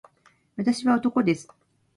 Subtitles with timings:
[0.57, 1.47] 私は男です